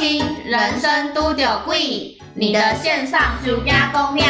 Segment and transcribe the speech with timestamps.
[0.00, 1.78] 听《人生都有贵》，
[2.34, 4.24] 你的线上暑假公庙。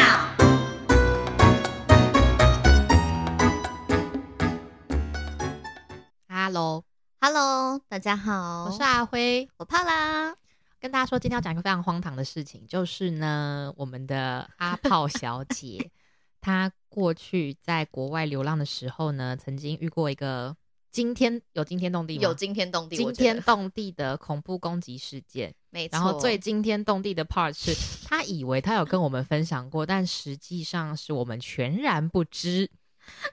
[6.26, 10.34] Hello，Hello，大家好，我是阿辉，我怕啦。
[10.80, 15.92] 跟大家说，今天要讲一个非常荒唐的事情，就是呢，我们的阿炮小姐，
[16.42, 20.56] 她过去在国外流浪的时候呢，曾经遇过一个
[20.90, 22.22] 惊天有惊天动地吗？
[22.22, 25.54] 有惊天动地，惊天动地的恐怖攻击事件。
[25.70, 25.96] 没错。
[25.96, 27.74] 然后最惊天动地的 part 是，
[28.06, 32.70] 他以为他有跟我们分享过，但实际上是我们全然不知。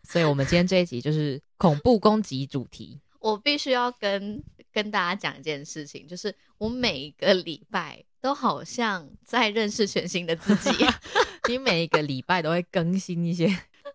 [0.04, 3.00] 所以，我们今天这一集就是恐怖攻击主题。
[3.20, 4.42] 我必须要跟
[4.72, 10.72] 跟大家讲一件事情，就是我每个礼拜都好像在认识全新的自己。
[11.50, 13.48] 你每一个礼拜都会更新一些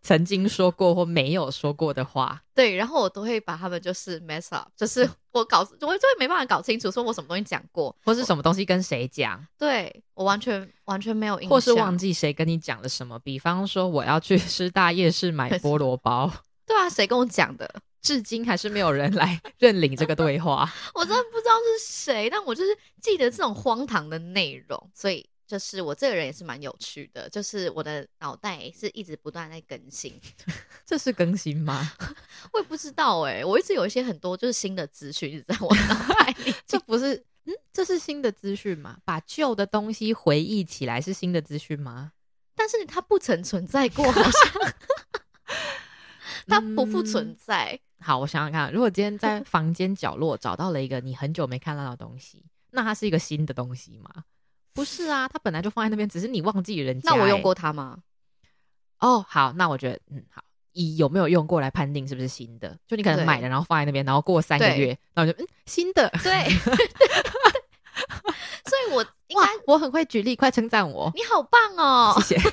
[0.03, 2.43] 曾经说过或没有说过的话。
[2.55, 13.19] 对，然后我都会把他们就是 mess up，就是我搞，我就会没办法搞清楚，说我什么东西讲过，或是什么东西跟谁讲，对我完全完全没有印象，或是忘记谁跟你讲了什么。
[13.21, 16.31] 比方说，我要去师大夜市买菠萝包，
[16.67, 17.73] 对啊，谁跟我讲的？
[18.03, 20.69] 至今还是没有人来认领这个对话。
[20.93, 30.19] 我真的不知道是谁，但我就是记得这种荒唐的内容，所以就是我这个人也是蛮有趣的，就是我的脑袋是一直不断在更新。
[30.87, 31.93] 这是更新吗？
[32.55, 36.55] 我也不知道哎、我一直有一些很多就是新的资讯一直在我脑海里。
[36.67, 38.97] 这不是，嗯，这是新的资讯吗？
[39.05, 42.13] 把旧的东西回忆起来是新的资讯吗？
[42.55, 44.33] 但是它不曾存在过，好像
[46.47, 47.79] 它不复存在。
[48.01, 54.25] 好，我想想看，如果今天在房间角落找到了一个你很久没看到的东西，那它是一个新的东西吗？
[54.75, 57.99] 不是啊，它本来就放在那边，只是你忘记人家、那我用欸过它吗？
[59.01, 59.25] 哦。
[59.29, 60.43] 好，那我觉得嗯好，
[60.73, 62.79] 以有没有用过来判定是不是新的。
[62.87, 66.09] 就你可能买了，然后放在那边，然后过三个月，然后就嗯新的。
[66.23, 66.49] 对，
[68.65, 72.51] 所以我应该，我很会举例，快称赞我，你好棒哦，谢谢。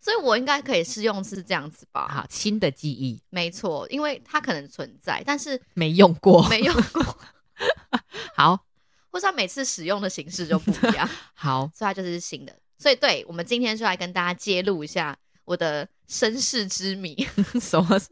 [0.00, 2.06] 所以我应该可以试用是这样子吧？
[2.08, 6.48] 好，新的记忆没错，因为它可能存在，但是没用过。
[6.48, 7.18] 没用过，
[8.36, 8.58] 好
[9.10, 12.58] 或是它每次使用的形式就不一样， 好，所以它就是新的。
[12.78, 17.16] 所以，对我们今天就来跟大家揭露一下我的身世之谜，
[17.60, 18.08] 什么是？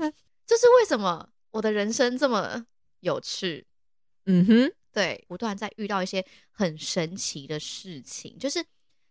[0.47, 2.65] 就是为什么我的人生这么
[3.01, 3.67] 有趣。
[4.27, 8.65] 嗯哼，对，不断在遇到一些很神奇的事情，就是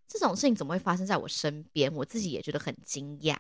[0.08, 1.94] 这种事情怎么会发生在我身边？
[1.94, 3.36] 我自己也觉得很惊讶。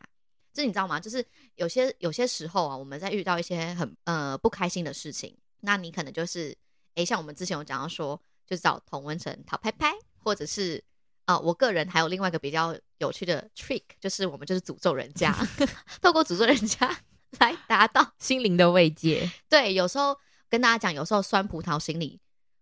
[0.53, 0.99] 就是你知道吗？
[0.99, 6.55] 就是有些有些时候啊，我们在遇到一些很呃不开心的事情，那你可能就是
[6.93, 10.83] 诶，像我们之前有讲到说，就找童文成讨拍拍，或者是
[11.25, 15.33] 啊、呃我个人还有另外一个比较有趣的 trick，就是我们就是诅咒人家，
[16.01, 16.97] 透过诅咒人家
[17.39, 19.29] 来达到心灵的慰藉。
[19.49, 20.17] 对，有时候
[20.49, 22.19] 跟大家讲，有时候酸葡萄心理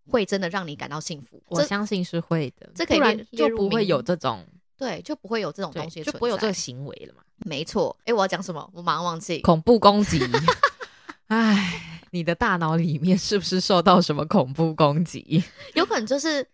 [0.10, 1.42] 会真的让你感到幸福。
[1.48, 4.46] 我相信是会的，这可以不然列列入就不会有这种，
[4.78, 7.22] 对就不会有这种东西，就不会有这个行为了嘛。
[7.44, 7.98] 没错。
[8.06, 8.70] 哎，我要讲什么？
[8.74, 9.40] 我马上忘记。
[9.42, 10.20] 恐怖攻击，
[11.28, 15.44] 唉，你的大脑里面是不是受到什么恐怖攻击？
[15.76, 16.48] 有可能就是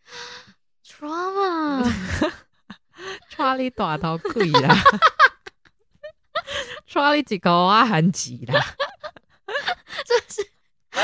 [0.86, 1.86] trauma。
[3.30, 4.76] 抓你大头鬼啦，
[6.88, 8.60] 抓你几个啊韩吉啦，
[10.04, 10.50] 真的是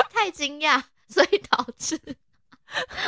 [0.10, 2.00] 太惊讶，所以导致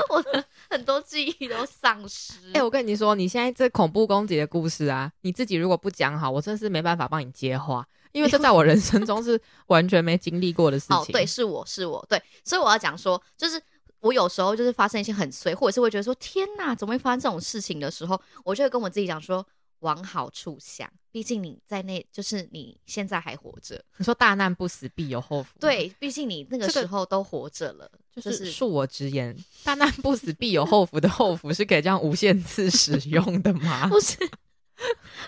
[0.09, 2.51] 我的很多记忆都丧失。
[2.53, 10.95] 哎、我跟你说，你现在这恐怖攻击的故事啊，你自己如果不讲好，我真的是没办法帮你接话，因为这在我人生中是完全没经历过的事情。
[10.95, 13.61] 哦，对，是我是我，对，所以我要讲说，就是
[13.99, 19.45] 我有时候就是发生一些很衰，或者是会觉得说天哪，怎么会发生这种事情的时候，我就会跟我自己讲说，
[19.79, 33.87] 往好处想，毕竟你在那，就是你现在还活着，你说大难不死必有后福，，对，毕竟你那个时候都活着了，就就是恕我直言，大难不死必有后福的后福是可以这样无限次使用的吗？
[33.91, 34.17] 不是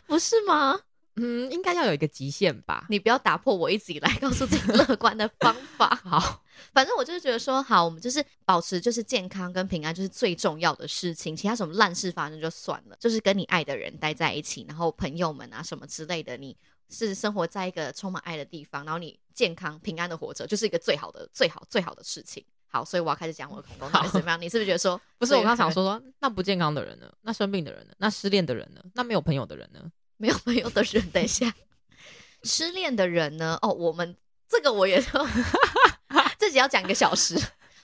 [0.06, 0.80] 不是吗？
[1.19, 2.85] 嗯，应该要有一个极限吧。
[2.90, 5.93] 你不要打破我一直以来告诉自己乐观的方法。
[6.05, 6.43] 好，
[6.73, 11.35] 反正我就是觉得说，好，我们就是保持就是健康跟平安，就是最重要的事情。
[11.35, 16.55] 其他什么烂事发生就算了，就是跟你爱的人待在一起，然后朋友们啊什么之类的，你
[16.90, 22.46] 是生活在一个充满爱的地方，然后你健康平安的活着，就是一个最好的、最好、最好的事情。
[22.70, 24.40] 好，所以我要开始讲我的恐攻到底是怎么样。
[24.40, 27.11] 你是不是觉得说，不是我刚刚想说说，那不健康的人呢？
[27.22, 27.93] 那生病的人呢？
[27.97, 28.81] 那失恋的人呢？
[28.93, 29.90] 那没有朋友的人呢？
[30.17, 31.53] 没有朋友的人，等一下，
[32.43, 33.58] 失恋的人呢？
[33.61, 34.16] 哦，我们
[34.47, 35.28] 这个我也就
[36.37, 37.40] 自己要讲一个小时。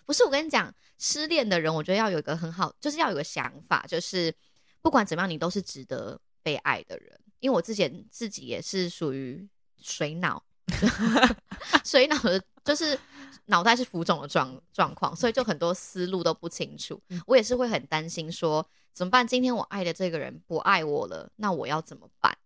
[0.06, 4.34] 不是，我跟你讲，失恋的人，我觉得要有一个很好，就是要有个想法，就是
[4.82, 7.20] 不管怎么样，你都是值得被爱的人。
[7.40, 9.48] 因为我之前自己也是属于
[9.82, 10.44] 水脑，
[11.84, 12.98] 水脑的，就是
[13.46, 17.02] 脑袋是浮肿的状状况，所以就很多思路都不清楚。
[17.26, 19.26] 我也是会很担心，说怎么办？
[19.28, 22.38] 今天我爱的这个人不爱我了，那我要怎么办？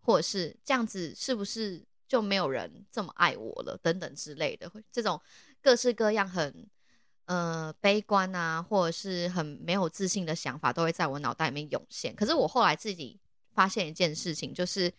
[0.00, 3.76] 或者是这样子，是不是就没有人这么爱我了？
[3.82, 5.20] 等等之类的，会这种
[5.60, 6.68] 各式各样很
[7.24, 12.14] 呃悲观啊，或者是很没有自信的想法，都会在我脑袋里面涌现。
[12.14, 13.18] 可是我后来自己
[13.52, 14.92] 发现一件事情，就是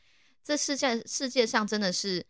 [0.43, 2.25] 这世界世界上真的是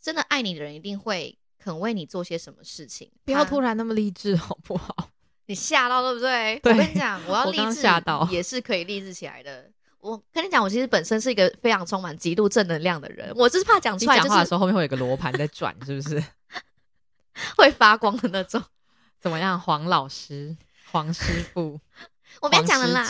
[0.00, 3.10] 真的爱你的人，一定会肯为你做些什么事情。
[3.24, 5.10] 不要突然那么励志好不好？
[5.46, 6.58] 你吓到对不对？
[6.62, 7.82] 对我跟你讲，我要励志
[8.30, 9.70] 也是可以励志起来的。
[9.98, 16.22] 我跟你讲，我其实本身是一个非常充满极度正能量的人，我就是怕讲出来就是讲话的时候后面会有一个罗盘在转，是不是？
[17.56, 18.62] 会发光的那种。
[19.18, 20.56] 怎么样，黄老师、
[20.92, 21.78] 黄师傅？
[22.40, 23.06] 我不要讲了啦。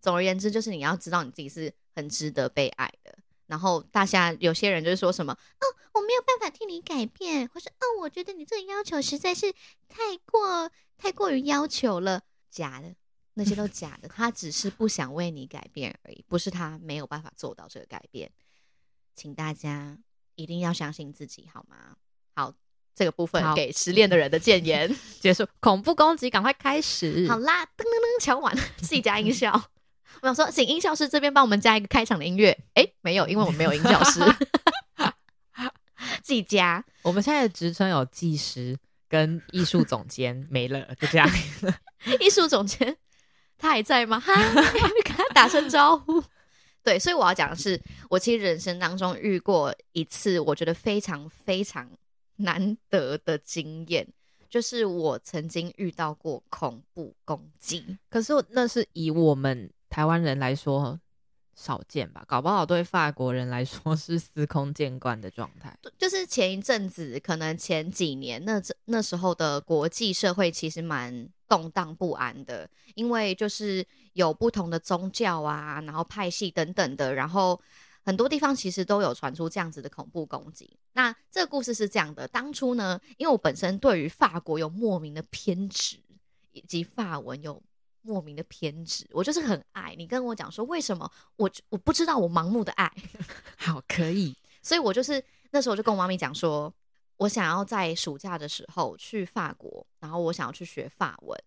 [0.00, 3.16] 总而言之，就是你要知道你自己是很值得被爱的。
[3.46, 9.52] 然后大家有些人就是说什么，哦，我没有办法替你改变，或是哦，我觉得你这个要求实在是
[9.88, 12.94] 太过太过于要求了，假的，
[13.34, 14.08] 那些都假的。
[14.08, 18.30] 他只是不想为你改变而已，不是他没有办法做到这个改变。
[19.14, 19.98] 请大家
[20.34, 21.96] 一定要相信自己，好吗？
[22.34, 22.52] 好，
[22.94, 24.92] 这个部分好给失恋的人的谏言。
[25.20, 27.28] 结束恐怖攻击，赶快开始。
[27.28, 29.70] 好啦，噔噔噔，敲完了，自己加音效。
[30.24, 32.56] 我想说，请音效师这边帮我们加一个开场的音乐。
[32.76, 34.20] 诶，没有，因为我们没有音效师，
[36.24, 36.82] 自己加。
[37.02, 38.74] 我们现在的职称有技师
[39.06, 41.28] 跟艺术总监， 没了，就这样。
[42.18, 42.96] 艺术总监
[43.58, 44.18] 他还在吗？
[44.18, 44.34] 哈，
[45.04, 46.24] 跟他打声招呼。
[46.82, 47.78] 对，所以我要讲的是，
[48.08, 51.86] 我其实人生当中遇过一次，我觉得非常非常
[52.36, 54.08] 难得的经验，
[54.48, 57.98] 就是我曾经遇到过恐怖攻击。
[58.08, 60.98] 可是那是以我们台湾人来说
[61.54, 62.24] 少见吧？
[62.26, 65.78] 搞不好对法国人来说是司空见惯的状态。
[65.96, 77.60] 就是前一阵子，可能前几年那那时候的国际社会其实蛮动荡不安的，因为就是有不同的宗教啊，然后派系等等的，然后
[78.02, 80.76] 很多地方其实都有传出这样子的恐怖攻击。
[80.94, 85.98] 那这个故事是这样的，当初呢，因为我本身对于法国有莫名的偏执，
[86.50, 87.62] 以及法文有
[88.04, 92.92] 莫名的偏执，我就是很爱你跟我讲说为什么我我不知道我盲目的爱。
[93.56, 94.36] 好，可以。
[94.62, 96.72] 所以我就是那时候就跟我妈咪讲说，
[97.16, 101.38] 我想要在暑假的时候去法国，然后我想要去学法文。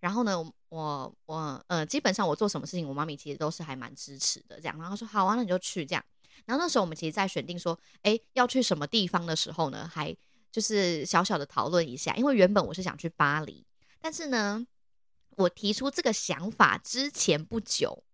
[0.00, 0.38] 然后呢，
[0.68, 4.76] 我我呃，基本上我做什么事情，我妈咪其实都是还蛮支持的，这样。
[4.78, 6.04] 然后她说好啊，那你就去这样。
[6.46, 10.14] 然后那时候我们其实，在选定说，哎，要去什么地方的时候呢，还
[10.52, 13.64] 就是小小的讨论一下，因为原本我是想去巴黎，
[14.00, 14.66] 但是呢，
[15.36, 18.04] 我提出这个想法之前不久，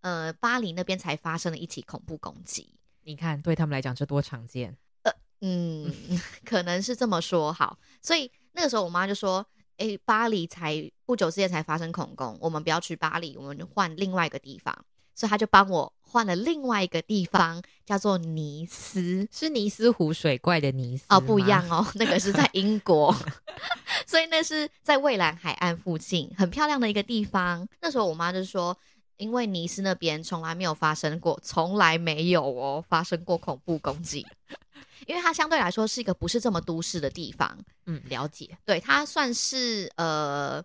[0.00, 2.74] 呃，巴黎那边才发生了一起恐怖攻击。
[3.02, 4.76] 你看，对他们来讲这多常见。
[5.02, 5.92] 呃嗯，
[6.44, 9.46] 可能是这么说好，所以那个时候我妈就说
[9.78, 14.84] ：“诶，巴黎才不久之前才发生恐攻，我们不要去巴黎，我们就换另外一个地方。”
[15.18, 19.26] 所以他就帮我换了另外一个地方，叫做尼斯。
[19.32, 23.12] 是尼斯湖水怪的尼斯哦，不一样哦，那个是在英国，
[24.06, 27.66] 所以那是在蔚蓝海岸附近，很漂亮的一个地方。
[27.80, 28.78] 那时候我妈就说，
[29.16, 34.24] 因为尼斯那边从来没有发生过，从来没有哦发生过恐怖攻击，
[35.08, 38.56] 因为它相对来说是一个不是这么都市的地方，嗯，了解。
[38.64, 40.62] 对，它算是呃，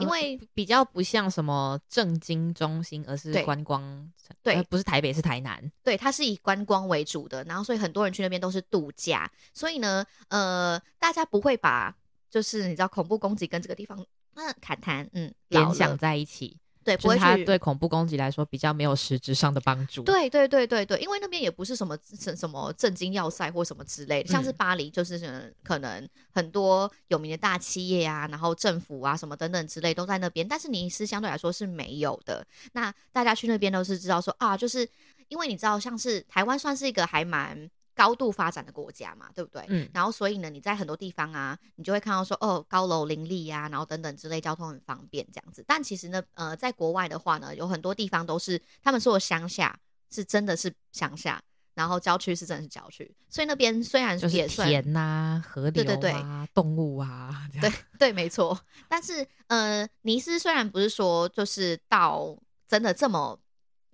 [0.00, 5.70] 因为、呃比较不像什么正经中心，而是观光，对呃不是台北，是台南。
[5.82, 11.94] 对，它是以观光为主的，然后所以很多人去那边都是度假，所以呢，呃，大家不会把
[12.30, 32.46] 就是你知道恐怖攻击跟这个地方那侃谈，嗯，联想在一起，对，不会去对恐怖攻击来说比较没有实质上的帮助。，对对对对对，因为那边也不是什么什什么震惊要塞或什么之类的，像是嗯巴黎就是呃可能很多有名的大企业啊，然后政府啊什么等等之类都在那边，但是尼斯相对来说是没有的。
[32.72, 34.88] 那大家去那边都是知道说啊，就是
[35.28, 39.64] 因为你知道，像是台湾算是一个还蛮高度发展的国家嘛，对不对？
[39.68, 45.64] 嗯，然后所以呢，你在很多地方啊，你就会看到说，哦，高楼林立呀、然后等等之类，交通很方便这样子。
[45.66, 49.78] 但其实呢，呃，在国外的话呢，有很多地方都是他们说的乡下，
[50.10, 51.40] 是真的是乡下，
[51.74, 56.14] 然后郊区是真的是郊区，所以那边虽然就是也算田呐、河流啊、对对对
[56.52, 58.58] 动物啊，对 对，没错。
[58.88, 62.36] 但是呃，尼斯虽然不是说就是到
[62.66, 63.38] 真的这么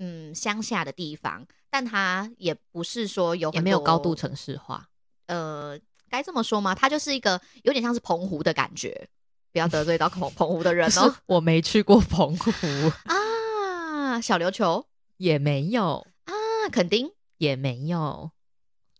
[0.00, 4.88] 嗯乡下的地方，但它也不是说有也没有高度城市化。
[5.26, 5.78] 呃，
[6.08, 6.74] 该这么说吗？
[6.74, 9.08] 它就是一个有点像是澎湖的感觉，
[9.52, 11.14] 不要得罪到澎 澎湖的人哦。
[11.26, 12.50] 我没去过澎湖，
[13.04, 14.86] 啊，小琉球
[15.18, 16.32] 也没有，啊，
[16.72, 18.32] 垦丁也没有。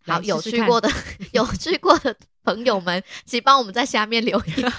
[0.02, 0.88] 好，有去过的
[1.33, 4.73] 有去过的朋友们，请帮我们在下面留言，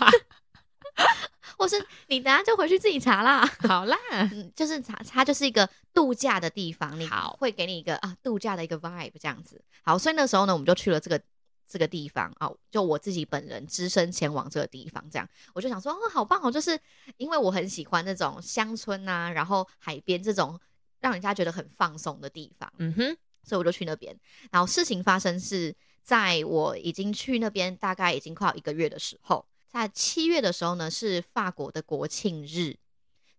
[1.58, 1.76] 或是
[2.08, 3.46] 你等下就回去自己查啦。
[3.68, 9.62] 好啦，嗯，就是查它就是一个度假的地方，你好会给你一个啊度假的一个 vibe 这样子。
[9.84, 11.22] 好，所以那时候呢，我们就去了这个
[11.68, 16.78] 这个地方啊，就我自己本人只身前往这个地方，这样我就想说，哦，好棒哦，就是
[17.18, 20.60] 因为我很喜欢那种乡村呐、然后海边这种
[21.00, 22.72] 让人家觉得很放松的地方。
[22.78, 24.16] 嗯哼，所以我就去那边。
[24.52, 32.76] 然后事情发生是在我已经去那边大概已经快要一个月的时候，在七月的时候呢，是法国的国庆日，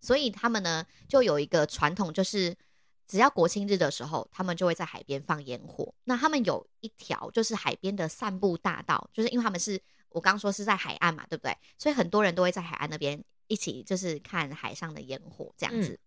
[0.01, 2.55] 所以他们呢就有一个传统，就是
[3.07, 5.93] 只要国庆日的时候，他们就会在海边放烟火。
[6.05, 11.55] 那他们有一条就是海边的散步大道，就是因为他们是我刚说是在海岸嘛，对不对？
[11.77, 15.99] 所以很多人都会在海岸那边一起就是看海上的烟火这样子。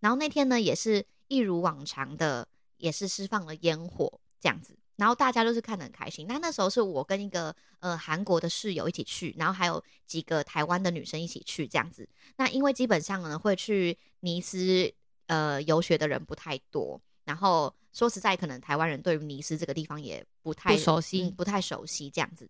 [0.00, 4.78] 然后那天呢，也是一如往常的，也是释放了烟火这样子。
[4.96, 6.26] 然后大家都是看得很开心。
[6.26, 12.08] 那那时候是我跟一个呃韩国的室友一起去，然后还有几个台湾的女生一起去这样子。
[12.36, 14.92] 那因为基本上呢会去尼斯
[15.26, 22.48] 呃游学的人不太多，然后说实在，可能台湾人对于尼斯这个地方也不太不熟悉嗯不太熟悉这样子。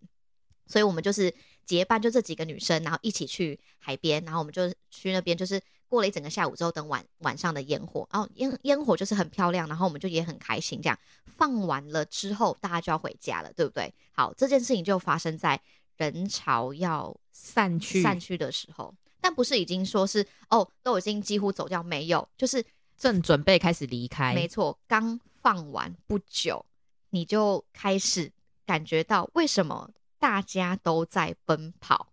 [0.65, 1.33] 所以我们就是
[1.65, 10.81] 结伴，就这几个女生，然后一起去海边，然后我们就去那边，就是过了一整个下午之后，等晚晚上的烟火，然后烟烟火就是很漂亮，然后我们就也很开心。
[10.81, 13.93] 这样放完了之后，大家就要回家了，对不对？
[14.11, 15.59] 好，这件事情就发生在
[15.97, 22.63] 人潮要散去散去的时候，但不是已经说是哦，都已经几乎走掉，没有，就是
[22.97, 26.65] 正准备开始离开，没错，刚放完不久，
[27.11, 28.31] 你就开始
[28.65, 29.89] 感觉到为什么
[30.19, 32.07] 大家都在奔跑。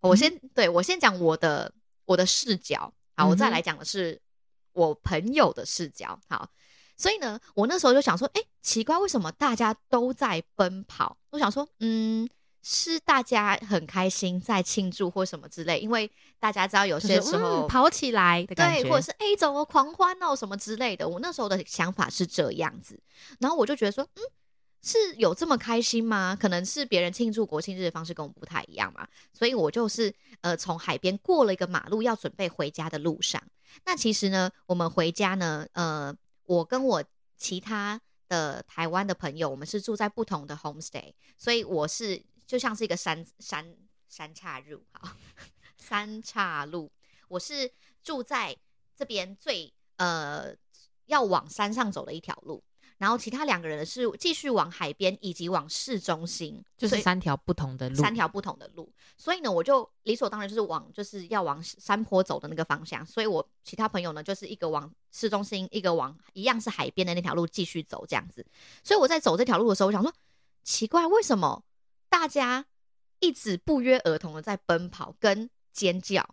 [0.00, 1.72] 我先、对我先讲我的
[2.06, 4.20] 我的视角，好，我再来讲的是
[4.72, 6.18] 我朋友的视角。
[6.28, 6.48] 好，
[6.96, 11.16] 所以呢，我那时候就想说，哎、奇怪，为什么大家都在奔跑？
[11.30, 12.28] 我想说，嗯。
[12.66, 21.06] 是大家很开心在庆祝或什么之类，因为大家知道有些时候、嗯跑起来的感觉，对，或者是哎、走了狂欢哦什么之类的。
[21.06, 22.98] 我那时候的想法是这样子，
[23.38, 24.22] 然后我就觉得说，嗯，
[24.84, 26.36] 是有这么开心吗？
[26.38, 33.42] 可能是别人庆祝国庆日的方式跟我们不太一样嘛，所以我就是呃从海边过了一个马路，要准备回家的路上。
[33.86, 36.14] 那其实呢，我们回家呢，呃，
[36.44, 37.02] 我跟我
[37.38, 37.98] 其他
[38.28, 43.74] 的台湾的朋友，我们是住在不同的 homestay，所以我是就像是一个山山
[44.10, 45.16] 山岔路，好，
[45.78, 46.92] 三岔路，
[47.28, 47.72] 我是
[48.02, 48.54] 住在
[48.94, 50.54] 这边最呃
[51.06, 52.62] 要往山上走的一条路，
[52.98, 68.46] 然后其他两个人是继续往海边以及往市中心，就是三条不同的路，三条不同的路，所以呢，我就理所当然就是往就是要往山坡走的那个方向，所以我其他朋友呢就是一个往市中心，一个往一样是海边的那条路继续走这样子。
[68.82, 70.12] 所以我在走这条路的时候，我想说，
[70.62, 71.64] 奇怪，为什么
[72.08, 72.64] 大家
[73.18, 76.28] 一直不约而同的在奔跑跟尖叫？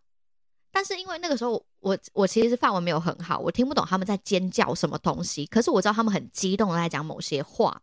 [0.72, 7.82] 但是因为那个时候我我其实是范文没有很好，我听不懂他们在尖叫什么东西，可是我知道他们很激动的在讲某些话，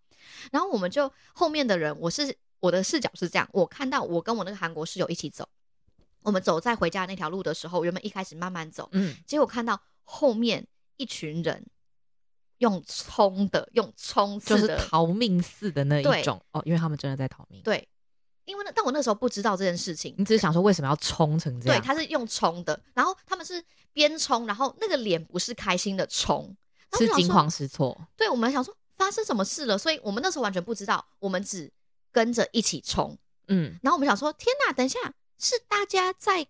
[0.50, 5.48] 然后我们就后面的人，我是我的视角是这样，我看到我跟我那个韩国室友一起走，
[6.22, 10.66] 我们走在回家那条路的时候，原本一开始慢慢走，嗯，结果看到后面
[10.96, 11.66] 一群人
[12.58, 16.42] 用冲的，用冲就是，逃命似的那一种。
[16.50, 17.62] 哦，因为他们真的在逃命。
[17.62, 17.86] 对，
[18.48, 21.82] 因为那但我那时候不知道这件事情，你只是想说为什么要冲成这样对，样？
[21.84, 23.62] 他是用冲的，然后他们是
[23.92, 26.56] 边冲，然后那个脸不是开心的冲，
[26.96, 31.70] 是惊慌失措，对，我们想说发生什么事了，所以我们那时候完全不知道，我们只
[32.10, 33.16] 跟着一起冲。
[33.48, 34.98] 嗯，然后我们想说，天哪，等一下，
[35.38, 36.46] 是大家在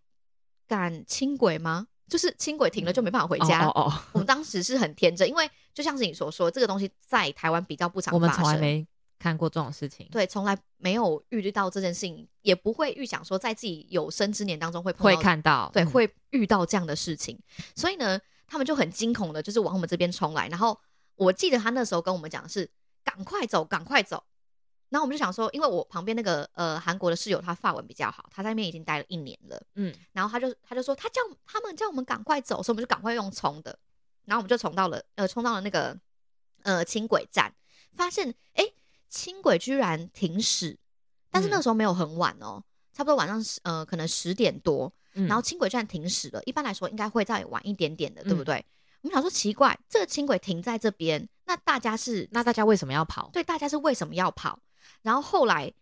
[0.66, 1.88] 赶轻轨吗？
[2.08, 3.66] 就是轻轨停了就没办法回家。
[3.66, 8.44] 哦哦哦，我们当时是很天真，因为就像是你所说，这个东西在台湾比较不常我们发生。
[8.44, 8.86] 从来没
[9.18, 17.38] 看过这种事情，对，从来没有预虑到这件事情，也不会预想说在自己有生之年当中会碰会看到，对，嗯会遇到这样的事情。
[17.74, 20.48] 所以呢，他们就很惊恐的，就是往我们这边冲来。
[20.48, 20.78] 然后
[21.16, 22.70] 我记得他那时候跟我们讲的是
[23.02, 24.22] 赶快走，赶快走。
[24.90, 29.62] 然后我们就想说，因为我旁边那个呃韩国的室友，他法文比较好，他在那边已经待了一年了。
[29.74, 33.78] 嗯，然后他就他就说，他叫他们叫我们赶快走，所以我们就赶快用冲的。
[34.24, 35.94] 然后我们就冲到了呃冲到了那个
[36.62, 37.54] 呃轻轨站，
[37.92, 38.64] 发现哎
[39.08, 40.78] 轻轨居然停驶，
[41.30, 42.62] 但是那个时候没有很晚哦，
[42.92, 48.66] 差不多晚上十呃可能十点多，嗯然后轻轨站停驶了，一般来说应该会再晚一点点的，对不嗯对？
[49.02, 53.30] 我们想说奇怪，这个轻轨停在这边，那大家是那大家为什么要跑？
[53.32, 54.58] 对大家是为什么要跑？
[55.02, 55.72] 然后后来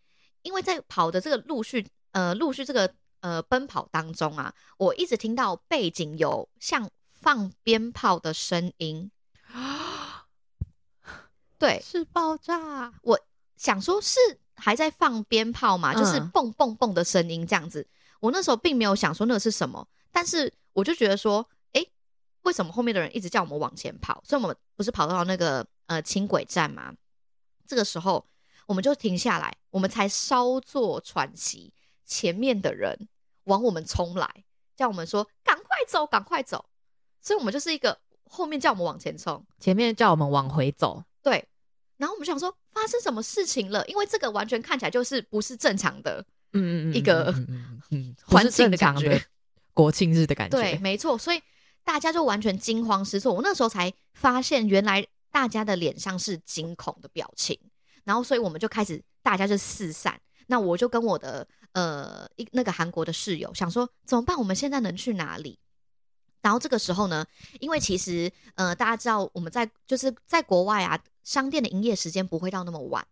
[0.42, 9.10] 因为在跑的这个陆续呃陆续这个呃奔跑当中啊，我一直听到背景有像放鞭炮的声音，
[11.58, 13.18] 对是爆炸，我
[13.56, 14.18] 想说是
[14.54, 17.86] 还在放鞭炮嘛，就是嗯蹦蹦蹦的声音这样子。
[18.20, 21.90] 我那时候并没有想说那个是什么，但是我就觉得说，诶，
[22.42, 24.22] 为什么后面的人一直叫我们往前跑？
[24.24, 26.94] 所以我们不是跑到那个呃轻轨站吗？
[27.66, 28.26] 这个时候
[28.66, 31.72] 我们就停下来，我们才稍作喘息，
[32.04, 33.08] 前面的人
[33.44, 34.44] 往我们冲来，
[34.74, 36.64] 叫我们说赶快走，赶快走。
[37.20, 37.98] 所以我们就是一个
[38.28, 41.44] 后面叫我们往前冲，前面叫我们往回走，对。
[41.96, 47.34] 然后我们想说发生什么事情了，因为这个完全看起来就是不是正常的，嗯嗯一个
[48.22, 49.20] 环境的感觉
[49.72, 51.40] 国庆日的感觉，对，没错，所以
[51.82, 53.32] 大家就完全惊慌失措。
[53.32, 57.58] 我那时候才发现，原来大家的脸上是惊恐的表情，
[58.04, 60.20] 然后所以我们就开始大家就四散。
[60.46, 64.38] 那我就跟我的呃一那个韩国的室友想说，怎么办？
[64.38, 65.58] 我们现在能去哪里？
[66.46, 67.26] 然后这个时候呢，
[67.58, 73.04] 因为其实呃大家知道我们在就是在国外啊，商店的营业时间不会到那么晚。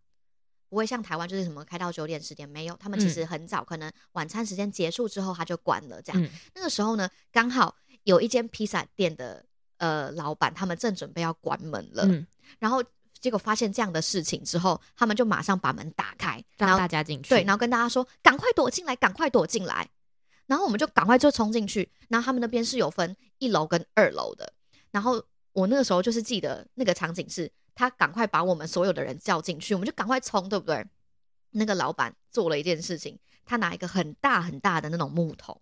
[0.69, 6.23] 不会像台湾就是什么开到九点十点没有，他们其实很早，可能晚餐时间结束之后他就关了这样。
[6.23, 7.75] 嗯那个时候呢，刚好
[8.05, 9.45] 有一间披萨店的
[9.79, 12.25] 呃老板，他们正准备要关门了，嗯，
[12.61, 12.83] 然后
[13.21, 19.89] 结果发现这样的事情之后，他们就马上把门打开，然让后大家进去，对，然后跟大家说赶快躲进来，赶快躲进来。
[20.47, 24.53] 然后我们就赶快就冲进去，然后他们那边是有分一楼跟二楼的。
[24.91, 30.87] 然后我那个时候就是记得那个场景是，他赶快把我们所有的人叫进去，我们就赶快冲，对不对？
[31.51, 35.61] 那个老板做了一件事情，他拿一个很大很大的那种木桶，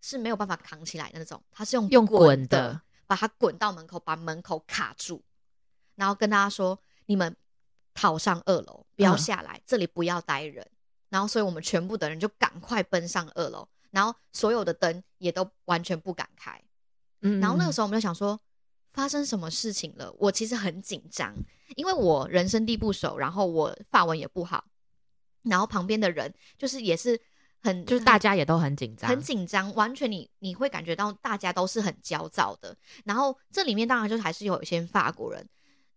[0.00, 5.22] 是没有办法扛起来的那种，他是用用滚滚的把它滚到门口，把门口卡住，
[5.94, 7.36] 然后跟大家说：“你们
[7.94, 10.66] 逃上二楼，不要嗯下来，这里不要待人。”
[11.10, 16.58] 然后，所以我们全部的人就赶快奔上二楼，然后所有的灯也都完全不敢开。
[17.20, 18.40] 嗯，然后那个时时候我们就想说，
[18.88, 20.10] 发生什么事情了？
[20.18, 21.34] 我其实很紧张，
[21.76, 24.64] 因为我人生地不熟，然后我法文也不好，
[25.42, 27.20] 然后旁边的人就是也是
[27.62, 32.74] 很就是大家也都很紧张，很紧张，完全你你会感觉到大家都是很焦躁的。
[33.04, 35.46] 然后这里面当然就是还是有一些法国人，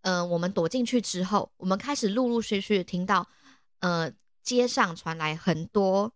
[0.01, 3.25] 呃，我们躲进去之后，我们开始陆陆续续听到，
[3.79, 4.11] 呃，
[4.43, 6.13] 街上传来很多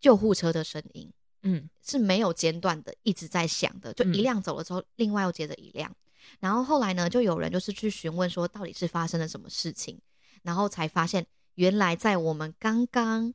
[0.00, 1.10] 救护车的声音，
[1.42, 5.94] 嗯是没有间断的，一直在响的，就一嗯辆走了之后，另外又接着一辆。
[6.40, 10.00] 然后后来呢，就有人就是去询问说，到底是发生了什么事情，
[10.42, 13.32] 然后才发现，原来在我们刚刚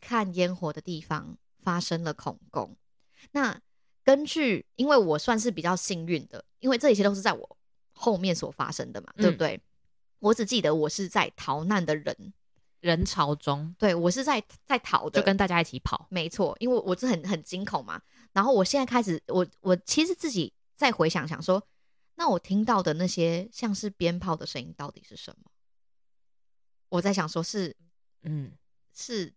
[0.00, 2.76] 看烟火的地方发生了恐攻。
[3.32, 3.60] 那
[4.04, 7.58] 根据，因为我算是比较幸运的，因为这一切都是在我
[7.92, 9.60] 后面所发生的嘛，对不嗯对？
[10.20, 12.32] 我只记得我是在逃难的人，
[12.80, 18.00] 人潮中对我是在在逃的，就跟大家一起跑，没错，因为我是很很惊恐嘛。
[18.32, 21.62] 然后我现在开始，我我其实自己在回想想说，
[22.14, 25.50] 那我听到的那些像是鞭炮的声音到底是什么？
[26.90, 27.76] 我在想说是
[28.22, 28.52] 嗯
[28.94, 29.34] 是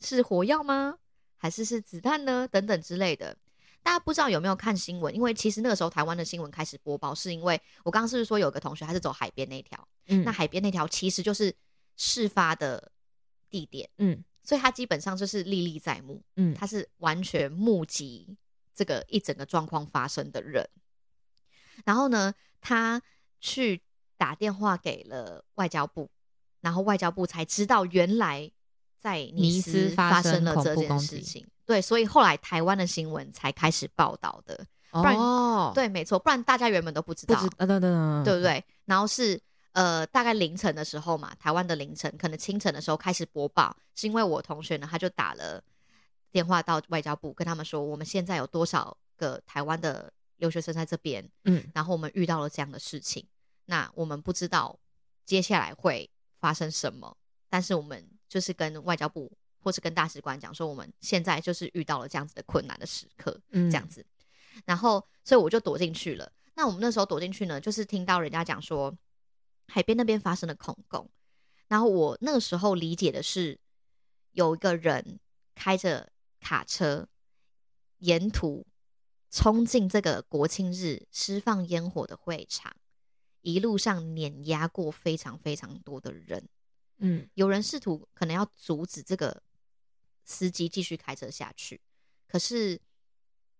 [0.00, 0.98] 是火药吗？
[1.36, 2.48] 还是是子弹呢？
[2.50, 3.36] 等等之类的。
[3.82, 5.14] 大家不知道有没有看新闻？
[5.14, 9.86] 因为其实那个时候台湾的新闻开始播报，是因为我刚刚是不是说有个同学他是走海边那条？
[10.06, 11.54] 嗯那海边那条其实就是
[11.96, 12.90] 事发的
[13.50, 16.22] 地点，嗯所以他基本上就是历历在目。
[16.36, 18.36] 嗯他是完全目击
[18.74, 20.68] 这个一整个状况发生的人。
[21.84, 23.00] 然后呢，他
[23.40, 23.82] 去
[24.16, 26.10] 打电话给了外交部，
[26.60, 28.50] 然后外交部才知道原来
[28.98, 31.46] 在尼尼斯斯发发生了这件事情。
[31.64, 34.66] 对，所以后来台湾的新闻才开始报道的。
[34.92, 38.42] 然哦，，对，没错，不然大家原本都不知道，不知啊，对对对对不？
[38.42, 38.64] 对？
[38.84, 39.40] 然后是
[39.74, 45.62] 呃，大概凌晨的时候嘛，台湾的凌晨，可能清晨的时候开始播报，是因为我同学呢，他就打了
[46.30, 53.26] 电话到外交部，跟他们说，我们现在有多少个台湾的留学生在这边，嗯然后我们遇到了这样的事情，
[53.66, 54.78] 那我们不知道
[55.24, 56.08] 接下来会
[56.38, 57.16] 发生什么，
[57.48, 64.06] 但是我们就是跟外交部或是跟大使馆讲说，我们现在就是遇到了这样子的困难的时刻，嗯这样子。
[64.64, 66.30] 然后，所以我就躲进去了。
[66.54, 68.96] 那我们那时候躲进去呢，就是听到人家讲说，
[69.66, 71.10] 海边那边发生了恐攻。
[71.68, 73.58] 然后我那个时候理解的是，
[74.32, 75.18] 有一个人
[75.54, 77.08] 开着卡车，
[77.98, 78.66] 沿途
[79.30, 82.76] 冲进这个国庆日释放烟火的会场，
[83.40, 86.48] 一路上碾压过非常非常多的人。
[86.98, 89.42] 嗯有人试图可能要阻止这个
[90.24, 91.80] 司机继续开车下去，
[92.28, 92.80] 可是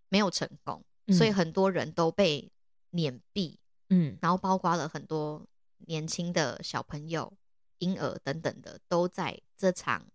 [0.08, 2.52] 没有成功，所以嗯很多人都被
[2.90, 3.56] 碾毙，
[3.88, 5.44] 嗯然后包括了很多
[5.86, 7.36] 年轻的小朋友、
[7.78, 10.06] 婴儿等等的，都在这场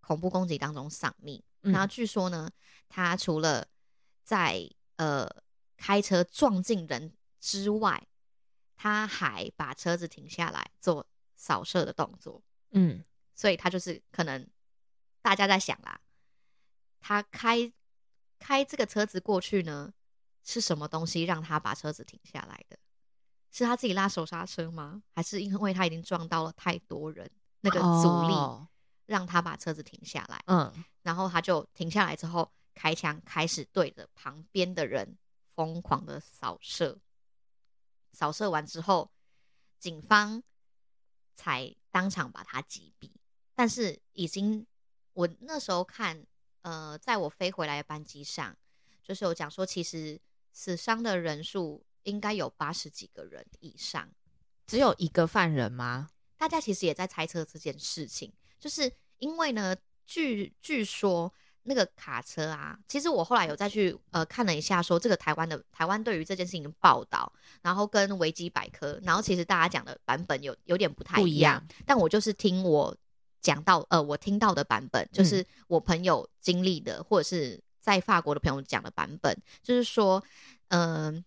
[0.00, 1.42] 恐怖攻击当中丧命。
[1.62, 2.48] 嗯然后据说呢，
[2.88, 3.66] 他除了
[4.22, 5.28] 在呃
[5.76, 8.06] 开车撞进人之外，
[8.76, 14.48] 他还把车子停下来做扫射的动作，嗯，所以他就是可能
[15.20, 16.00] 大家在想啦，
[17.00, 17.72] 他开
[18.38, 19.92] 开这个车子过去呢，
[20.44, 22.78] 是什么东西让他把车子停下来的？
[23.50, 25.02] 是他自己拉手刹车吗？
[25.14, 27.30] 还是因为他已经撞到了太多人，
[27.60, 28.68] 那个阻力哦
[29.06, 30.42] 让他把车子停下来？
[30.46, 36.98] 嗯，然后他就停下来之后，开枪开始对着旁边的人疯狂的扫射。
[38.12, 39.10] 扫射完之后，
[39.78, 40.42] 警方
[41.34, 43.10] 才当场把他击毙。
[43.54, 44.66] 但是已经，
[45.14, 46.26] 我那时候看，
[46.62, 48.56] 呃，在我飞回来的班机上，
[49.02, 50.20] 就是有讲说，其实
[50.52, 54.08] 死伤的人数应该有八十几个人以上。
[54.66, 56.08] 只有一个犯人吗？
[56.36, 59.74] 大家其实也在猜测这件事情，就是因为呢，
[60.06, 61.32] 据据说
[61.62, 67.32] 那个卡车啊，其实我后来有再去呃看了一下，说这个台湾的台湾对于这件事情的报道，
[67.62, 71.66] 然后跟维基百科，然后其实大家讲的版本有有点不太不一样。
[71.84, 72.96] 但我就是听我
[73.40, 80.22] 讲到呃我听到的版本，就是我朋友经历的，或者是在法国的朋友讲的版本，就是说，
[80.68, 81.24] 嗯、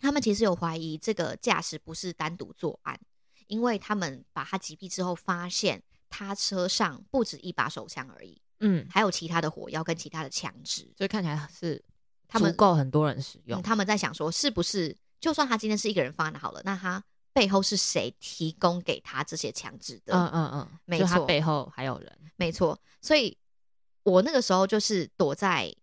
[0.00, 2.98] 他们其实有怀疑这个驾驶不是单独作案。
[3.46, 10.82] 因为他们把他击毙之后，发现他车上不止一把手枪而已，嗯，还有其他的火药跟其他的枪支。
[10.96, 11.84] 所以看起来是
[12.28, 13.62] 他们足够很多人使用嗯，。
[13.62, 20.14] 他们在想说，是不是就算他今天是一个人犯案好了，那他背后是谁提供给他这些枪支的？
[20.14, 22.18] 嗯嗯嗯，没错背后还有人。
[22.36, 23.36] 没错，所以
[24.04, 25.74] 我那个时候就是躲在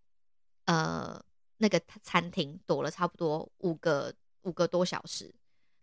[0.64, 1.22] 呃
[1.58, 5.34] 那个餐厅躲了差不多五个五个多小时，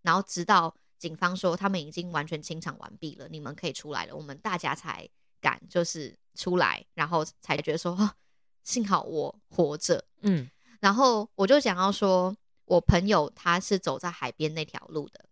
[0.03, 5.09] 然后直到警方说他们已经完全清场完毕了，你们可以出来了，我们大家才
[5.41, 8.11] 敢就是出来，然后才觉得说，哦、
[8.63, 10.05] 幸好我活着。
[10.23, 10.49] 嗯
[10.81, 15.25] 然后我就想要说，我朋友他是走在海边那条路的。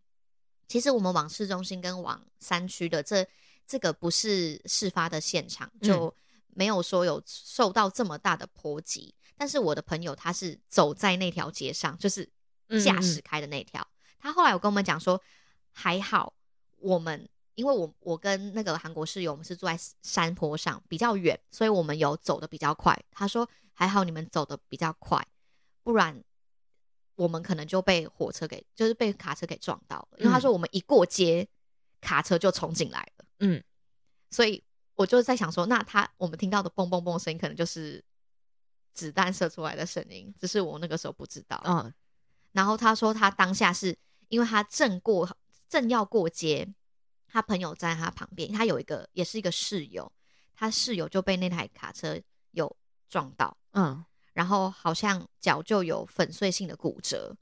[0.66, 3.26] 其实我们往市中心跟往山区的这
[3.66, 6.14] 这个不是事发的现场，就
[6.48, 9.14] 没有说有受到这么大的波及。
[9.42, 12.24] 但是我的朋友他是走在那条街上，就是
[12.85, 13.85] 驾驶开的那条。
[14.20, 15.20] 他后来有跟我们讲说，
[15.72, 16.33] 还好
[16.78, 22.96] 我们因为我我跟那个韩国室友，我们是住在山坡上比较远，所以我们有走的比较快。
[23.11, 25.26] 他说还好你们走的比较快，
[25.83, 26.22] 不然
[27.16, 30.18] 我们可能就被火车给就是被卡车给撞到了。
[30.18, 31.48] 因为他说我们一过街，
[32.00, 33.24] 卡车就冲进来了。
[33.40, 33.61] 嗯，
[34.31, 34.62] 所以
[34.94, 38.05] 我就在想说，那他我们听到的嘣嘣嘣声音，可能就是
[38.92, 41.61] 子弹射出来的声音，只是我那个时候不知道。
[41.66, 41.92] 嗯
[42.52, 43.96] 然后他说他当下是
[44.28, 45.26] 因为他正过
[45.70, 46.68] 正要过街，
[47.26, 50.12] 他朋友在他旁边，他有一个也是一个室友，
[50.55, 52.76] 他室友就被那台卡车有
[53.09, 57.35] 撞到，嗯然后好像脚就有粉碎性的骨折，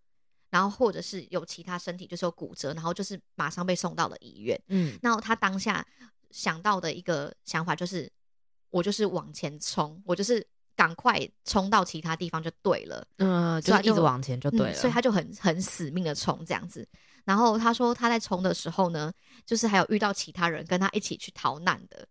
[0.50, 4.60] 然后或者是有其他身体就是有骨折，然后就是马上被送到了医院。
[4.68, 5.84] 嗯然后他当下
[6.30, 8.08] 想到的一个想法就是，
[8.70, 10.46] 我就是往前冲，我就是
[10.80, 13.06] 赶快冲到其他地方就对了。
[13.18, 14.72] 嗯，就一直往前就对了。
[14.72, 16.88] 嗯，所以他就很很死命的冲这样子。
[17.26, 19.12] 然后他说他在冲的时候呢，
[19.44, 22.08] 就是还有遇到其他人跟他一起去逃难的，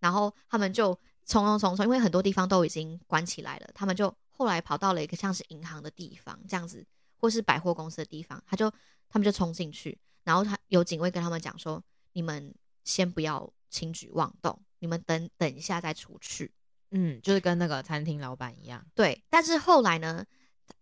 [0.00, 0.92] 然后他们就
[1.26, 6.84] 冲冲冲冲，因为很多地方都已经关起来了，他们就后来跑到了一个像是银行的地方这样子，
[7.18, 8.68] 或是百货公司的地方，他就
[9.08, 11.80] 他们就冲进去，然后他有警卫跟他们讲说，
[12.14, 12.52] 你们
[12.82, 16.52] 先不要轻举妄动，你们等等一下再出去。
[16.90, 18.84] 嗯，就是跟那个餐厅老板一样。
[18.94, 20.24] 对，但是后来呢，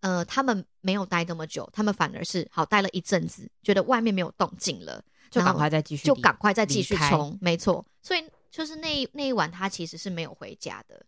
[0.00, 7.84] 呃，他们没有待那么久，他们反而是好待了一阵子，觉得外面没有动静了，就赶快再继续，就赶快再继续冲，没错。
[8.02, 11.04] 所以就是那一那一晚，他其实是没有回家的，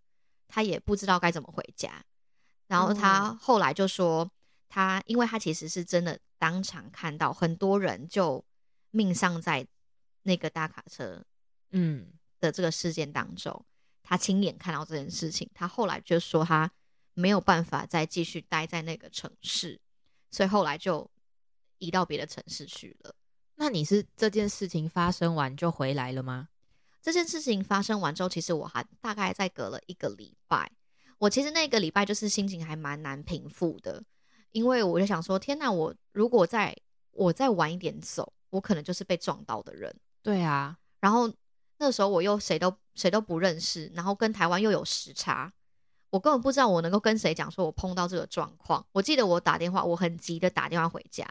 [0.49, 2.05] 他也不知道该怎么回家。
[2.67, 4.31] 然后他哦后来就说，
[4.69, 8.45] 他因为他其实是真的当场看到很多人就
[8.91, 9.67] 命丧在
[10.25, 11.25] 那个大卡车
[11.71, 13.65] 嗯的这个事件当中，
[14.09, 16.71] 他亲眼看到这件事情，他后来就说他
[17.13, 19.79] 没有办法再继续待在那个城市，
[20.31, 21.09] 所以后来就
[21.77, 23.15] 移到别的城市去了。
[23.57, 26.49] 那你是这件事情发生完就回来了吗？
[27.03, 30.73] 这件事情发生完之后，其实我还大概再隔了一个礼拜，
[31.19, 34.03] 我其实那个礼拜就是心情还蛮难平复的，
[34.53, 36.75] 因为我就想说，天哪，我如果再
[37.11, 39.95] 我再晚一点走，我可能就是被撞到的人。
[40.23, 41.31] 对啊，然后
[41.79, 45.53] 那时候我又谁都谁都不认识，然后跟台湾又有时差，
[46.11, 48.85] 我根本不知道我能够跟谁讲说我碰到这个状况。
[48.93, 51.25] 我记得我打电话，我很急的打电话回家，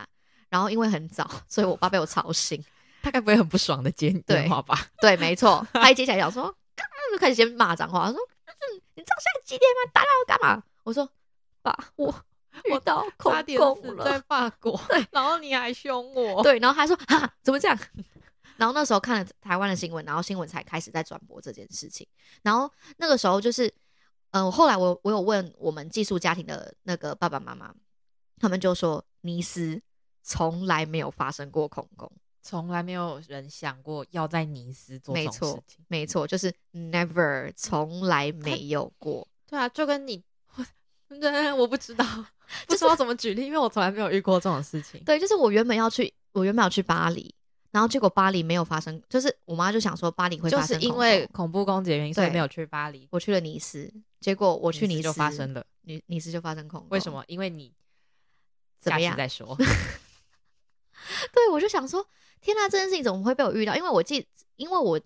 [0.49, 2.63] 然后因为很早， 所以我爸被我吵醒。
[3.03, 4.88] 他该不会很不爽的接电话吧？
[4.99, 6.53] 对，没错， 他一接起来讲说，
[7.12, 9.91] 就开始先骂脏话，说嗯你知道现在几点吗？
[9.93, 10.63] 打电话干嘛？
[10.83, 11.07] 我说
[11.62, 12.13] 爸，我
[12.71, 14.23] 我到恐差点攻死在了。
[14.27, 17.77] 法国，对，然后你还凶我，对，然后他说啊，怎么这样？
[18.57, 22.05] 然后那时候看了台湾的新闻，然后新闻才开始在转播这件事情。
[22.41, 23.73] 然后那个时候就是，
[24.31, 27.73] 嗯、后来我我有问我们寄宿家庭的那个爸爸妈妈，
[28.39, 29.81] 他们就说尼斯
[30.23, 35.85] 从来没有发生过恐攻，从来没有人想过要在尼斯做这种没错事情。
[35.87, 39.27] 没错，就是 never 从来没有过。
[39.47, 40.21] 对啊，就跟你，
[41.07, 42.05] 对，我不知道，
[42.67, 45.01] 不知道怎么举例，因为我从来没有遇过这种事情。
[45.05, 47.33] 对，就是我原本要去，我原本要去巴黎，
[47.77, 53.07] 然后结果巴黎没有发生，就是我妈就想说巴黎会就是发生因为恐怖攻击的原因，所以没有去巴黎。
[53.11, 57.11] 我去了尼斯，结果我去尼斯就发生了，尼尼斯就发生恐攻，为什？
[57.11, 57.23] 么？
[57.27, 57.67] 因为你
[58.81, 59.55] 下怎么样再说。
[61.31, 62.03] 对，我就想说，
[62.41, 63.75] 天呐，这件事情怎么会被我遇到？
[63.75, 64.99] 因为我记，因为我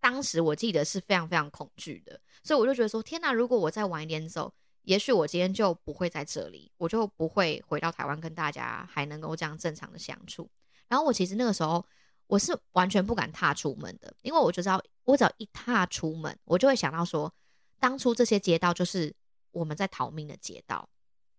[0.00, 4.50] 当时我记得是非常非常恐惧的，所以我就觉得说，天呐，如果我再晚一点走，
[4.84, 10.48] 也许我今天就不会在这里，我就不会回到台湾跟大家还能够这样正常的相处。
[10.88, 11.84] 然后我其实那个时候
[12.26, 17.32] 我是完全不敢踏出门的，因为我就知道，我只要一踏出门，我就会想到说，
[17.78, 19.14] 当初这些街道就是
[19.50, 20.88] 我们在逃命的街道，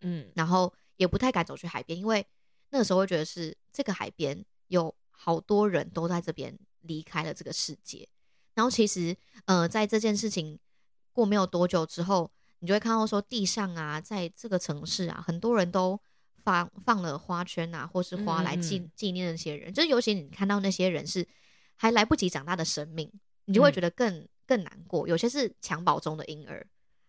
[0.02, 2.26] 嗯，然后也不太敢走去海边，因为
[2.70, 8.08] 那个时候会觉得是这个海边有好多人都在这边离开了这个世界。
[8.54, 10.58] 然后其实，呃，在这件事情
[11.12, 16.00] 过没有多久之后，你就会看到说地上啊，在这个城市啊，很多人都
[16.46, 19.74] 放放了花圈啊，或是花来纪纪念那些人。
[19.74, 21.28] 就是尤其你看到那些人是
[21.76, 23.12] 还来不及长大的生命，
[23.46, 25.08] 你就会嗯觉得更、更难过。
[25.08, 26.66] 有些是襁褓中的婴儿，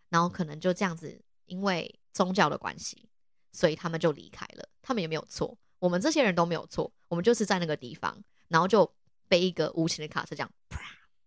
[0.09, 3.09] 然后可能就这样子，因为宗教的关系，
[3.53, 4.67] 所以他们就离开了。
[4.81, 8.91] 他们也没有错，我们这些人都没有错，我们就是在那个地方，然后就
[9.29, 10.81] 被一个无情的卡车这样，啪，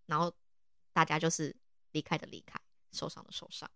[0.07, 0.33] 然后
[0.91, 1.55] 大家就是
[1.91, 2.59] 离开的离开，
[2.91, 3.69] 受伤的受伤，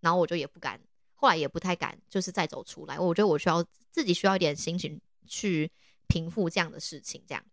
[0.00, 0.80] 然后我就也不敢，
[1.20, 2.98] 后来也不太敢，就是再走出来。
[2.98, 5.70] 我觉得我需要自己需要一点心情去
[6.06, 7.44] 平复这样的事情，这样。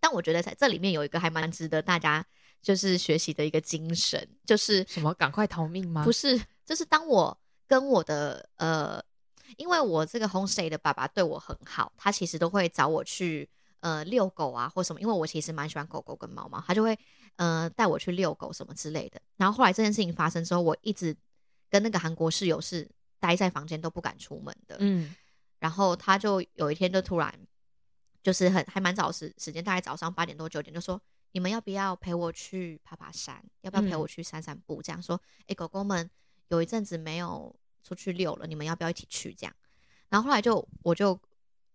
[0.00, 2.26] 但我觉得在这里面有一个还蛮值得大家
[2.60, 5.14] 就是学习的一个精神，就是什么？
[5.14, 6.02] 赶快逃命吗？
[6.04, 9.00] 不是，就是当我跟我的呃，
[9.56, 16.98] 因为我这个 homestay 的爸爸对我很好，他其实都会找我去呃遛狗啊或什么，因为我其实蛮喜欢狗狗跟猫猫，他就会
[17.36, 19.20] 呃带我去遛狗什么之类的。
[19.36, 21.16] 然后后来这件事情发生之后，我一直
[21.68, 22.88] 跟那个韩国室友是
[23.20, 24.76] 待在房间都不敢出门的。
[24.80, 25.14] 嗯，
[25.58, 27.32] 然后他就有一天就突然
[28.22, 31.00] 就是很还蛮早时时间，大概早上八点多九点就说。
[31.32, 33.44] 你们要不要陪我去爬爬山？
[33.60, 34.80] 要不要陪嗯我去散散步？
[34.80, 36.10] 这样说，哎、狗狗们
[36.48, 37.54] 有一阵子没有
[37.84, 39.34] 出去遛了，你们要不要一起去？
[39.34, 39.54] 这样，
[40.08, 41.14] 然后后来就我就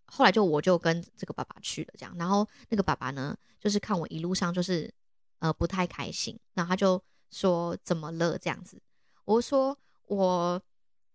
[0.06, 4.92] 后来就我就跟这个爸爸去了，这样，然后那个爸爸呢，就是看我一路上就是
[5.38, 8.76] 呃不太开心，然后他就说怎么了这样子，
[9.24, 10.62] 我说我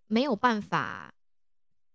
[0.08, 1.14] 没有办法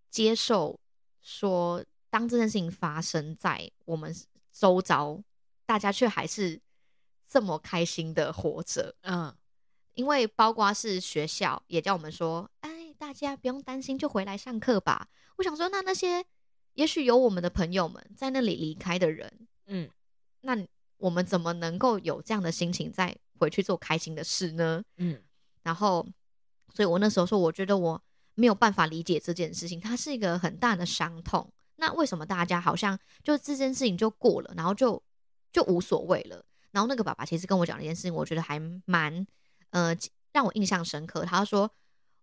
[0.09, 0.79] 接受
[1.21, 4.15] 说当这件事情发生在我们
[4.51, 5.21] 周遭，
[5.65, 6.61] 大家却还是
[7.27, 9.35] 这么开心的活着，嗯，
[9.95, 15.09] 因为包括是学校也叫我们说，哎，大家不用担心，就回来上课吧。
[15.37, 16.25] 我想说，那那些
[16.75, 19.89] 也许有我们的朋友们在那里离开的人，嗯，
[20.41, 20.55] 那
[20.97, 24.81] 我们怎么能够有这样的心情再回去做开心的事呢？
[24.95, 25.21] 嗯，
[25.65, 26.07] 然后，
[26.75, 27.99] 所以我那时候说，我觉得我
[28.35, 31.51] 没有办法理解这件事情，它是一个很大的伤痛。
[31.77, 35.01] 那为什么大家好像就这件事情就过了，然后就
[35.51, 36.45] 就无所谓了？
[36.69, 39.25] 然后那个爸爸其实跟我讲了一件事情，我觉得还蛮
[39.71, 39.95] 呃
[40.33, 41.25] 让我印象深刻。
[41.25, 41.71] 他说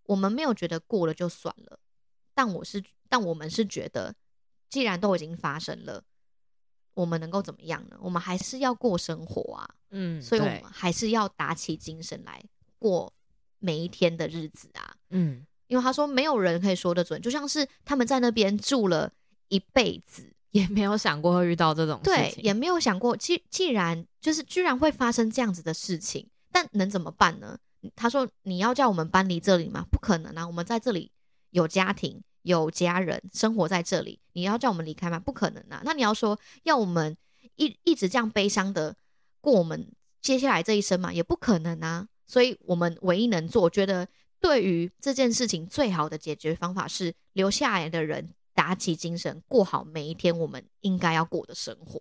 [0.05, 1.81] 我们没有觉得过了就算了，
[2.33, 4.15] 但我是但我们是觉得，
[4.69, 6.05] 既然都已经发生了，
[6.95, 7.99] 我们能够怎么样呢？
[8.01, 9.69] 我们还是要过生活啊。
[9.91, 12.43] 嗯，所以我们还是要打起精神来
[12.79, 13.13] 过
[13.63, 14.95] 每一天的日子啊。
[15.09, 19.11] 嗯，因为他说没有人可以说得准，就像是他们在那边住了
[19.49, 27.59] 一辈子，也没有想过会遇到这种事对，情，也没有想过，既既然就是居然会发生这样子的事情，但能怎么办呢？
[27.97, 29.87] 他说你要叫我们搬离这里吗？
[29.91, 31.11] 不可能啊，我们在这里
[31.51, 32.23] 有家庭。
[32.45, 35.17] 有家人生活在这里，你要叫我们离开吗？
[35.17, 35.81] 不可能啊！
[35.85, 37.17] 那你要说要我们
[37.55, 38.97] 一一直这样悲伤的
[39.41, 39.87] 过我们
[40.21, 42.09] 接下来这一生嘛，也不可能啊。
[42.33, 44.09] 所以，我们唯一能做，觉得
[44.41, 52.01] 对于这件事情最好的解决方法是留下来的人打起精神，过好每一天我们应该要过的生活。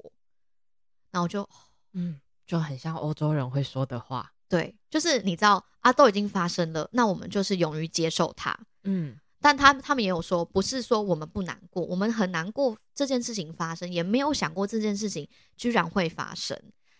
[1.11, 1.45] 然后就
[1.91, 8.57] 嗯，就很像欧洲人会说的话，对，就是你知道啊，都已经发生了，那我们就是勇于接受它。
[8.85, 16.57] 嗯，但他他们也有说，不是说我们不难过，我们很难过这件事情发生，也没有想过这件事情居然会发生。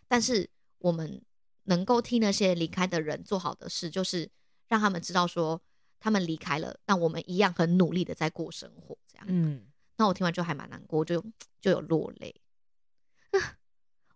[0.09, 1.21] 但是我们
[1.63, 4.29] 能够替那些离开的人做好的事，就是
[4.67, 5.61] 让他们知道说
[5.99, 8.97] 他们离开了，但我们一样很努力的在过生活。
[9.07, 11.23] 这样，嗯，那我听完就还蛮难过，就
[11.59, 12.35] 就有落泪。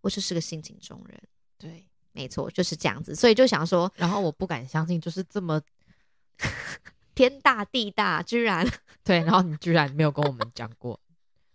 [0.02, 1.22] 我就是个性情中人。
[1.58, 3.16] 对，没错，就是这样子。
[3.16, 5.62] 所以就想说，然后我不敢相信，就是这么
[7.16, 8.68] 天大地大，居然
[9.04, 11.00] 对，然后你居然没有跟我们讲过，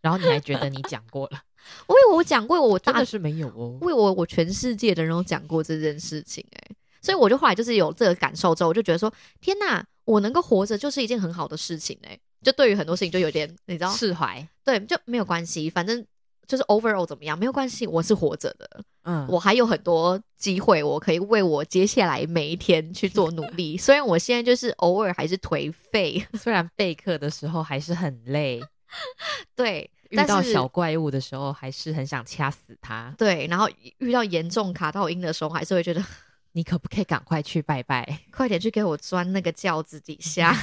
[0.01, 1.43] 然后你还觉得你讲过了，
[1.87, 3.79] 我以为我讲过，我大真的是没有哦。
[3.81, 16.05] 为我我全世界的人都讲过这件事情、欸，所以我就后来就是有这个感受之后，我就觉得说，天呐，我能够活着就是一件很好的事情、欸，就对于很多事情就有点你知道，释怀，对，就没有关系，反正
[16.47, 23.77] 就是 overall 怎么样没有关系，我是活着的，嗯，我还有很多机会，我可以为我接下来每一天去做努力。
[23.79, 28.61] 虽然我现在就是偶尔还是颓废，虽然备课的时候还是很累，
[29.55, 33.15] 对，遇到小怪物的时候还是很想掐死他。
[33.17, 36.05] 对，然后遇到严重卡到音的时候，还是会觉得
[36.53, 38.21] 你可不可以赶快去拜拜？
[38.33, 40.55] 快点去给我钻那个轿子底下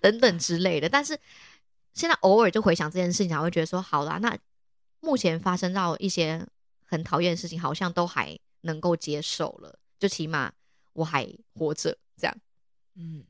[0.00, 0.88] 等等之类的。
[0.88, 1.18] 但是
[1.94, 4.36] 现在偶尔就回想这件事情，还会觉得说，好啦，那
[5.00, 6.46] 目前发生到一些
[6.84, 10.52] 很讨厌的事情，好像都还能够接受了，就起码
[10.92, 12.36] 我还活着，这样
[12.96, 13.24] 嗯，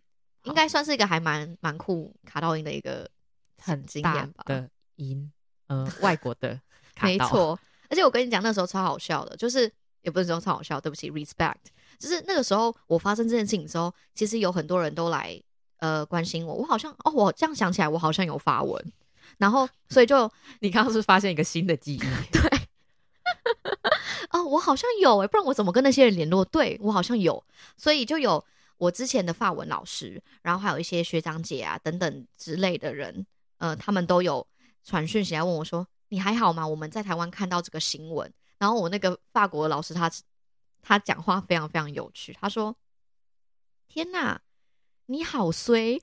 [0.45, 3.09] 应该算是一个还蛮蛮酷卡到音的一个
[3.63, 4.45] 很经典吧。
[4.47, 5.31] 的音，
[5.69, 6.61] 呃，外国的
[6.95, 9.71] 卡，没错，而且我跟你讲，那时候超好笑的，就是
[10.03, 11.55] 也不是说超好笑，对不起，respect，
[11.99, 15.41] 就是那个时候我发生这件事情之后，其实有很多人都来
[15.79, 18.93] 呃关心我，我好像哦，我这样想起来，我好像有发文，
[19.39, 21.99] 然后所以就 你刚刚是是发现一个新的记忆，
[22.31, 22.43] 对。
[24.31, 26.45] 哦，我好像有诶，不然我怎么跟那些人联络？
[26.45, 27.43] 对我好像有，
[27.77, 28.43] 所以就有
[28.79, 33.27] 我之前的法文老师，然后还有一些学长姐啊等等之类的人，
[33.63, 34.45] 呃，他们都有
[34.83, 40.11] 传讯息来问我说：“你还好吗？”我们在台湾看到这个新闻，然后我那个法国的老师他
[40.83, 42.75] 他讲话非常非常有趣，他说
[43.87, 44.41] ：“天哪，
[45.07, 45.97] 你好衰！”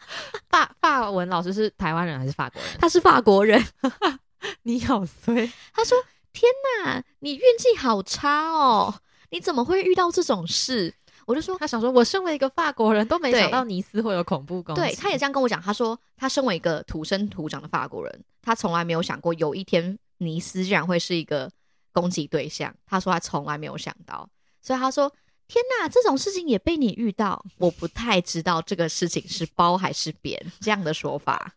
[0.48, 2.78] 法法文老师是台湾人还是法国人？
[2.80, 3.62] 他是法国人，
[4.64, 5.98] 你好衰， 他说
[6.32, 6.50] ：“天
[6.84, 10.94] 哪，你运气好差哦，你怎么会遇到这种事？”
[11.28, 14.80] 我就说他想说，我身为一个法国人，都没想到尼斯会有恐怖攻击。
[14.80, 15.60] 对，他也这样跟我讲。
[15.60, 21.52] 他说，他身为一个土生土长的法国人，他从来没有想过有一天尼斯竟然会是一个
[21.92, 22.74] 攻击对象。
[22.86, 24.26] 他说他从来没有想到，
[24.62, 25.12] 所以他说
[25.46, 31.52] ：“天哪，这种事情也被你遇到，我不太知道这个事情是褒还是贬。”这样的说法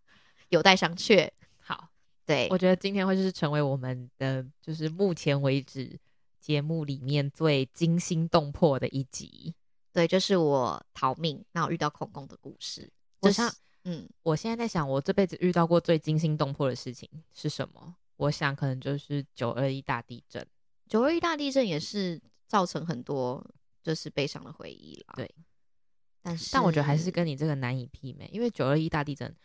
[0.50, 1.30] 有待商榷。
[1.62, 1.88] 好，
[2.26, 5.98] 对我，觉得今天会就是成为我们的就是目前为止
[6.42, 9.54] 节目里面最惊心动魄的一集。
[9.94, 12.82] 对，就是我逃命，然后遇到恐攻的故事。
[13.22, 17.96] 就是我想，嗯，我现在在想，我这辈子遇到过最惊心动魄的事情是什么？
[18.18, 20.46] 我想可能就是九二一大地震。
[20.88, 23.46] 九二一大地震也是造成很多
[23.84, 25.14] 就是悲伤的回忆了。
[25.16, 25.30] 对，
[26.22, 29.36] 但是但我觉得还是跟你这个难以媲美，因为九二一大地震，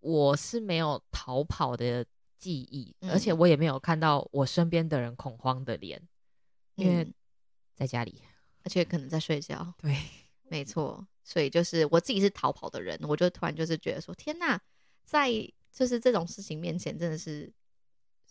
[0.00, 2.04] 我是没有逃跑的
[2.38, 6.00] 记忆，嗯而且我也没有看到我身边的人恐慌的脸，
[6.76, 7.14] 因为嗯
[7.74, 8.22] 在家里。
[8.64, 9.72] 而且可能在睡觉。
[9.78, 9.96] 对，
[10.48, 14.58] 没错，所以就是我自己是逃跑的人，我就突然就是觉得说，天呐，
[15.04, 15.30] 在
[15.72, 17.52] 就是这种事情面前，真的是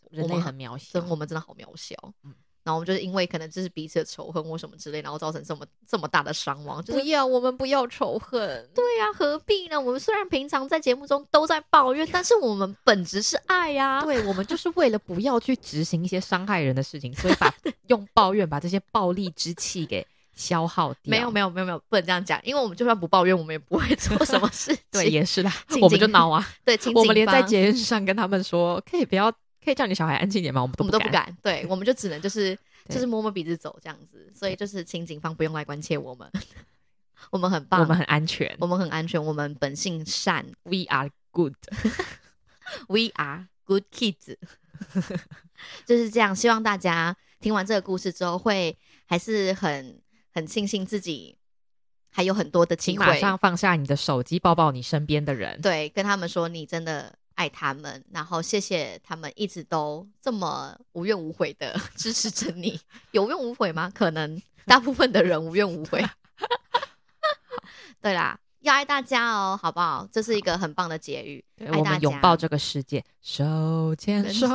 [0.10, 1.10] 人类很渺小真。
[1.10, 1.96] 我们真的好渺小。
[2.24, 2.34] 嗯
[2.66, 8.40] 然后我们就是因为可能就是彼此的仇恨或什么之类，然后造成这么这么大的伤亡，就是不要，我们不要仇恨。
[8.74, 9.78] 对呀、何必呢？
[9.78, 17.54] 我们虽然平常在节目中都在抱怨，但是我们本质是爱呀、对，我们就是为了不要去执行一些伤害人的事情，所以把
[17.88, 21.12] 用抱怨把这些暴力之气给消耗掉。
[21.12, 24.84] 没有没有没有没有，不能这样讲，因为我们就算不抱怨，我们也不会 做什么事情。
[24.92, 26.46] 对，也是啦， 我们就挠啊。
[26.66, 29.32] 对，请我们连在节日上跟他们说，可以不要，
[29.64, 30.62] 可以叫你小孩安静点吗？
[30.62, 31.36] 我们都我们都不敢。
[31.42, 32.58] 对，我们就只能就是
[32.90, 36.30] 就是摸摸鼻子走这样子，所以就是请警方不用来关切我们，
[37.32, 41.56] 我们很棒，我们很安全我们很安全，我们本性善，We are good。
[42.88, 44.38] ，We are good kids，
[45.86, 46.34] 就是这样。
[46.36, 50.00] 希望大家听完这个故事之后，会还是很
[50.34, 51.38] 很庆幸自己
[52.10, 55.60] 还有很多的机会，马上放下你的手机，抱抱你身边的人。
[55.62, 62.80] 对，跟他们说你真的爱他们，然后谢谢他们一直都这么无怨无悔的 支持着你。
[63.12, 63.92] 有怨无悔吗？
[63.94, 66.04] 可能大部分的人无怨无悔。
[68.02, 70.08] 对啦，要爱大家哦，好不好？
[70.12, 71.44] 这是一个很棒的结语。
[71.56, 74.48] 对我们拥抱这个世界，手牵手。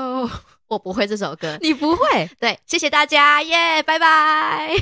[0.69, 2.31] 我不会这首歌， 你不会？
[2.39, 4.77] 对，谢谢大家，耶，拜拜。